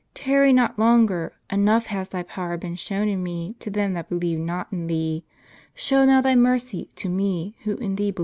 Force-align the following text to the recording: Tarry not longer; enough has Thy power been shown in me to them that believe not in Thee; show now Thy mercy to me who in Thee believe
Tarry 0.15 0.51
not 0.51 0.79
longer; 0.79 1.33
enough 1.51 1.85
has 1.85 2.09
Thy 2.09 2.23
power 2.23 2.57
been 2.57 2.73
shown 2.73 3.07
in 3.07 3.21
me 3.21 3.53
to 3.59 3.69
them 3.69 3.93
that 3.93 4.09
believe 4.09 4.39
not 4.39 4.73
in 4.73 4.87
Thee; 4.87 5.23
show 5.75 6.05
now 6.05 6.21
Thy 6.21 6.33
mercy 6.33 6.89
to 6.95 7.07
me 7.07 7.55
who 7.65 7.75
in 7.75 7.97
Thee 7.97 8.09
believe 8.09 8.19